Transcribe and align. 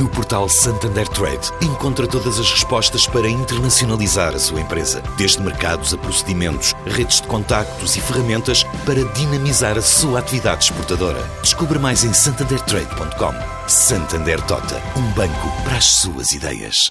No 0.00 0.08
portal 0.08 0.48
Santander 0.48 1.06
Trade, 1.06 1.52
encontra 1.62 2.04
todas 2.04 2.40
as 2.40 2.50
respostas 2.50 3.06
para 3.06 3.28
internacionalizar 3.28 4.34
a 4.34 4.38
sua 4.40 4.60
empresa, 4.60 5.00
desde 5.16 5.40
mercados 5.40 5.94
a 5.94 5.98
procedimentos, 5.98 6.74
redes 6.84 7.20
de 7.20 7.28
contactos 7.28 7.94
e 7.94 8.00
ferramentas 8.00 8.64
para 8.84 9.04
dinamizar 9.12 9.78
a 9.78 9.82
sua 9.82 10.18
atividade 10.18 10.64
exportadora. 10.64 11.22
Descubra 11.42 11.78
mais 11.78 12.02
em 12.02 12.12
santandertrade.com. 12.12 13.68
Santander 13.68 14.40
Tota, 14.42 14.82
um 14.98 15.12
banco 15.12 15.62
para 15.62 15.76
as 15.76 15.84
suas 15.84 16.32
ideias. 16.32 16.88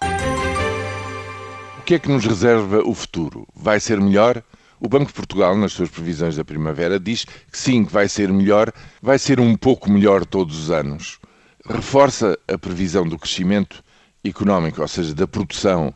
O 1.79 1.81
que 1.83 1.95
é 1.95 1.99
que 1.99 2.09
nos 2.09 2.23
reserva 2.23 2.83
o 2.85 2.93
futuro? 2.93 3.45
Vai 3.53 3.81
ser 3.81 3.99
melhor? 3.99 4.41
O 4.79 4.87
Banco 4.87 5.07
de 5.07 5.13
Portugal, 5.13 5.57
nas 5.57 5.73
suas 5.73 5.89
previsões 5.89 6.37
da 6.37 6.45
primavera, 6.45 6.97
diz 6.97 7.25
que 7.25 7.57
sim, 7.57 7.83
que 7.83 7.91
vai 7.91 8.07
ser 8.07 8.31
melhor, 8.31 8.71
vai 9.01 9.19
ser 9.19 9.41
um 9.41 9.57
pouco 9.57 9.91
melhor 9.91 10.25
todos 10.25 10.57
os 10.57 10.71
anos 10.71 11.19
reforça 11.67 12.37
a 12.47 12.57
previsão 12.57 13.07
do 13.07 13.17
crescimento 13.17 13.83
económico, 14.23 14.81
ou 14.81 14.87
seja, 14.87 15.13
da 15.13 15.27
produção 15.27 15.93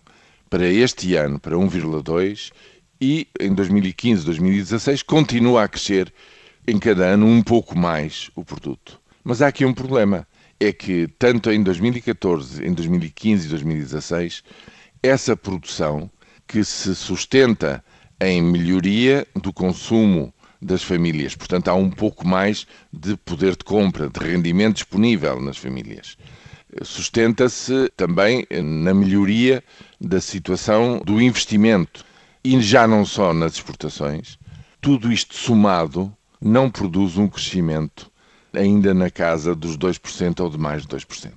para 0.49 0.67
este 0.67 1.15
ano 1.15 1.39
para 1.39 1.55
1,2 1.55 2.51
e 2.99 3.27
em 3.39 3.53
2015, 3.53 4.25
2016 4.25 5.03
continua 5.03 5.63
a 5.63 5.67
crescer 5.67 6.13
em 6.67 6.79
cada 6.79 7.05
ano 7.05 7.25
um 7.25 7.43
pouco 7.43 7.77
mais 7.77 8.29
o 8.35 8.43
produto. 8.43 8.99
Mas 9.23 9.41
há 9.41 9.47
aqui 9.47 9.65
um 9.65 9.73
problema, 9.73 10.27
é 10.59 10.71
que 10.71 11.07
tanto 11.19 11.51
em 11.51 11.61
2014, 11.61 12.65
em 12.65 12.73
2015 12.73 13.45
e 13.45 13.49
2016, 13.49 14.43
essa 15.03 15.35
produção 15.35 16.09
que 16.47 16.63
se 16.63 16.95
sustenta 16.95 17.83
em 18.19 18.41
melhoria 18.41 19.27
do 19.35 19.53
consumo 19.53 20.33
das 20.61 20.83
famílias. 20.83 21.35
Portanto, 21.35 21.67
há 21.67 21.73
um 21.73 21.89
pouco 21.89 22.27
mais 22.27 22.65
de 22.91 23.15
poder 23.17 23.55
de 23.55 23.63
compra, 23.63 24.09
de 24.09 24.19
rendimento 24.19 24.75
disponível 24.75 25.41
nas 25.41 25.57
famílias. 25.57 26.17
Sustenta-se 26.83 27.89
também 27.95 28.45
na 28.51 28.93
melhoria 28.93 29.63
da 29.99 30.19
situação 30.19 31.01
do 31.03 31.21
investimento 31.21 32.05
e 32.43 32.59
já 32.61 32.87
não 32.87 33.05
só 33.05 33.33
nas 33.33 33.53
exportações. 33.53 34.37
Tudo 34.81 35.11
isto 35.11 35.35
somado 35.35 36.13
não 36.39 36.69
produz 36.69 37.17
um 37.17 37.27
crescimento 37.27 38.11
ainda 38.53 38.93
na 38.93 39.09
casa 39.09 39.55
dos 39.55 39.77
2% 39.77 40.39
ou 40.39 40.49
de 40.49 40.57
mais 40.57 40.83
de 40.85 40.87
2%. 40.89 41.31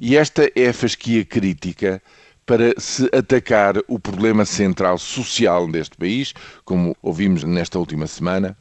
E 0.00 0.16
esta 0.16 0.50
é 0.54 0.68
a 0.68 0.74
fasquia 0.74 1.24
crítica 1.24 2.02
para 2.46 2.74
se 2.78 3.08
atacar 3.12 3.76
o 3.88 3.98
problema 3.98 4.44
central 4.44 4.98
social 4.98 5.66
deste 5.70 5.96
país, 5.96 6.34
como 6.64 6.96
ouvimos 7.02 7.44
nesta 7.44 7.78
última 7.78 8.06
semana. 8.06 8.56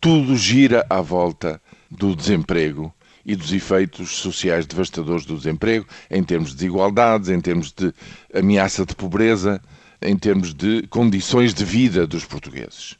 Tudo 0.00 0.36
gira 0.36 0.86
à 0.88 1.00
volta 1.00 1.60
do 1.90 2.14
desemprego 2.14 2.92
e 3.24 3.34
dos 3.34 3.52
efeitos 3.52 4.16
sociais 4.16 4.66
devastadores 4.66 5.26
do 5.26 5.36
desemprego, 5.36 5.86
em 6.10 6.22
termos 6.22 6.50
de 6.50 6.56
desigualdades, 6.56 7.28
em 7.28 7.40
termos 7.40 7.72
de 7.72 7.92
ameaça 8.32 8.86
de 8.86 8.94
pobreza, 8.94 9.60
em 10.00 10.16
termos 10.16 10.54
de 10.54 10.86
condições 10.88 11.52
de 11.52 11.64
vida 11.64 12.06
dos 12.06 12.24
portugueses. 12.24 12.96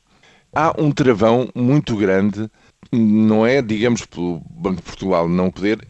Há 0.53 0.75
um 0.79 0.91
travão 0.91 1.49
muito 1.55 1.97
grande, 1.97 2.51
não 2.91 3.47
é, 3.47 3.63
digamos, 3.63 4.05
pelo 4.05 4.41
Banco 4.51 4.77
de 4.77 4.83
Portugal 4.83 5.29
não 5.29 5.51
poder 5.51 5.87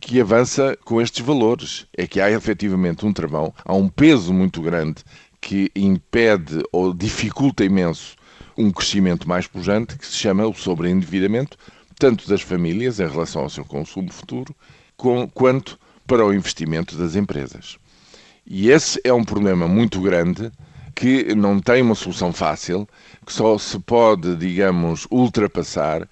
que 0.00 0.20
avança 0.20 0.76
com 0.84 1.00
estes 1.00 1.24
valores. 1.24 1.86
É 1.96 2.06
que 2.06 2.20
há 2.20 2.30
efetivamente 2.30 3.04
um 3.04 3.12
travão, 3.12 3.52
há 3.64 3.74
um 3.74 3.88
peso 3.88 4.32
muito 4.32 4.62
grande 4.62 5.02
que 5.40 5.70
impede 5.74 6.62
ou 6.72 6.92
dificulta 6.92 7.64
imenso 7.64 8.16
um 8.56 8.70
crescimento 8.70 9.28
mais 9.28 9.46
pujante, 9.46 9.96
que 9.96 10.06
se 10.06 10.16
chama 10.16 10.46
o 10.46 10.54
sobreendividamento, 10.54 11.56
tanto 11.98 12.28
das 12.28 12.42
famílias 12.42 13.00
em 13.00 13.08
relação 13.08 13.42
ao 13.42 13.50
seu 13.50 13.64
consumo 13.64 14.12
futuro, 14.12 14.54
com, 14.96 15.28
quanto 15.28 15.78
para 16.06 16.24
o 16.24 16.34
investimento 16.34 16.96
das 16.96 17.16
empresas. 17.16 17.78
E 18.46 18.70
esse 18.70 19.00
é 19.04 19.12
um 19.12 19.24
problema 19.24 19.66
muito 19.66 20.00
grande 20.00 20.50
que 20.94 21.34
não 21.34 21.58
tem 21.60 21.80
uma 21.80 21.94
solução 21.94 22.32
fácil, 22.32 22.86
que 23.24 23.32
só 23.32 23.56
se 23.56 23.78
pode, 23.78 24.36
digamos, 24.36 25.06
ultrapassar, 25.10 26.06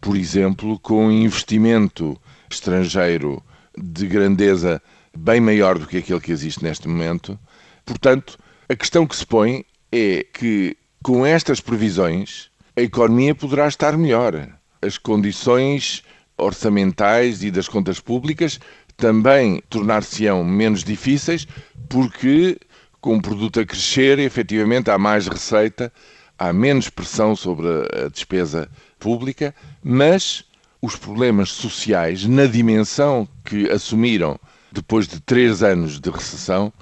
por 0.00 0.16
exemplo, 0.16 0.78
com 0.78 1.10
investimento 1.10 2.16
estrangeiro 2.54 3.42
de 3.76 4.06
grandeza 4.06 4.82
bem 5.16 5.40
maior 5.40 5.78
do 5.78 5.86
que 5.86 5.98
aquele 5.98 6.20
que 6.20 6.32
existe 6.32 6.62
neste 6.62 6.88
momento. 6.88 7.38
Portanto, 7.84 8.38
a 8.68 8.76
questão 8.76 9.06
que 9.06 9.16
se 9.16 9.26
põe 9.26 9.64
é 9.90 10.24
que, 10.32 10.76
com 11.02 11.24
estas 11.24 11.60
previsões, 11.60 12.50
a 12.76 12.82
economia 12.82 13.34
poderá 13.34 13.66
estar 13.66 13.96
melhor. 13.96 14.48
As 14.80 14.98
condições 14.98 16.02
orçamentais 16.36 17.42
e 17.42 17.50
das 17.50 17.68
contas 17.68 17.98
públicas 17.98 18.60
também 18.96 19.62
tornar-se-ão 19.68 20.44
menos 20.44 20.84
difíceis, 20.84 21.46
porque, 21.88 22.58
com 23.00 23.16
o 23.16 23.22
produto 23.22 23.60
a 23.60 23.64
crescer, 23.64 24.18
efetivamente 24.18 24.90
há 24.90 24.98
mais 24.98 25.26
receita, 25.26 25.92
há 26.38 26.52
menos 26.52 26.90
pressão 26.90 27.34
sobre 27.34 27.66
a 27.68 28.08
despesa 28.08 28.68
pública, 28.98 29.54
mas 29.82 30.44
os 30.80 30.96
problemas 30.96 31.50
sociais 31.50 32.24
na 32.24 32.46
dimensão 32.46 33.28
que 33.44 33.70
assumiram 33.70 34.38
depois 34.70 35.08
de 35.08 35.20
três 35.20 35.62
anos 35.62 35.98
de 35.98 36.10
recessão 36.10 36.72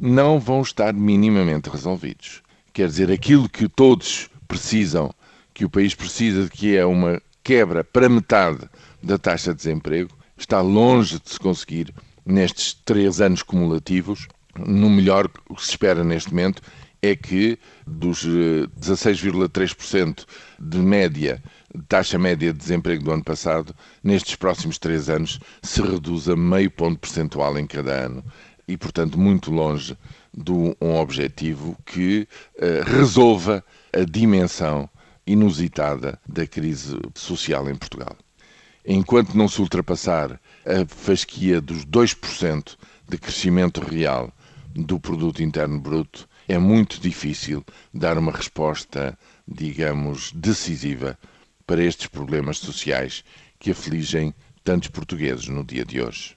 não 0.00 0.38
vão 0.38 0.62
estar 0.62 0.94
minimamente 0.94 1.68
resolvidos. 1.68 2.42
Quer 2.72 2.86
dizer, 2.86 3.10
aquilo 3.10 3.48
que 3.48 3.68
todos 3.68 4.30
precisam, 4.46 5.12
que 5.52 5.64
o 5.64 5.70
país 5.70 5.94
precisa, 5.94 6.48
que 6.48 6.76
é 6.76 6.84
uma 6.84 7.20
quebra 7.42 7.82
para 7.82 8.08
metade 8.08 8.60
da 9.02 9.18
taxa 9.18 9.50
de 9.50 9.58
desemprego, 9.58 10.10
está 10.36 10.60
longe 10.60 11.20
de 11.20 11.30
se 11.30 11.38
conseguir 11.38 11.92
nestes 12.24 12.74
três 12.84 13.20
anos 13.20 13.42
cumulativos. 13.42 14.26
No 14.56 14.88
melhor, 14.88 15.28
o 15.48 15.54
que 15.54 15.64
se 15.64 15.70
espera 15.70 16.02
neste 16.04 16.30
momento 16.30 16.62
é 17.02 17.16
que 17.16 17.58
dos 17.86 18.26
16,3% 18.26 20.20
eh, 20.20 20.24
de 20.60 20.78
média, 20.78 21.42
taxa 21.88 22.18
média 22.18 22.52
de 22.52 22.58
desemprego 22.58 23.04
do 23.04 23.12
ano 23.12 23.24
passado, 23.24 23.74
nestes 24.02 24.34
próximos 24.36 24.78
três 24.78 25.08
anos 25.08 25.38
se 25.62 25.80
reduza 25.80 26.36
meio 26.36 26.70
ponto 26.70 26.98
percentual 26.98 27.58
em 27.58 27.66
cada 27.66 27.92
ano 27.92 28.24
e, 28.66 28.76
portanto, 28.76 29.18
muito 29.18 29.50
longe 29.50 29.96
de 30.32 30.52
um 30.52 30.94
objetivo 30.96 31.76
que 31.84 32.26
uh, 32.56 32.84
resolva 32.90 33.64
a 33.92 34.04
dimensão 34.04 34.88
inusitada 35.26 36.18
da 36.28 36.46
crise 36.46 36.98
social 37.14 37.68
em 37.68 37.74
Portugal. 37.74 38.16
Enquanto 38.84 39.34
não 39.34 39.48
se 39.48 39.60
ultrapassar 39.60 40.40
a 40.64 40.86
fasquia 40.86 41.60
dos 41.60 41.84
2% 41.84 42.76
de 43.08 43.18
crescimento 43.18 43.80
real 43.80 44.32
do 44.74 44.98
produto 44.98 45.42
interno 45.42 45.78
bruto, 45.78 46.28
é 46.48 46.58
muito 46.58 47.00
difícil 47.00 47.64
dar 47.92 48.16
uma 48.18 48.32
resposta, 48.32 49.16
digamos, 49.46 50.32
decisiva 50.32 51.18
para 51.70 51.84
estes 51.84 52.08
problemas 52.08 52.58
sociais 52.58 53.24
que 53.56 53.70
afligem 53.70 54.34
tantos 54.64 54.88
portugueses 54.88 55.46
no 55.46 55.62
dia 55.62 55.84
de 55.84 56.02
hoje. 56.02 56.36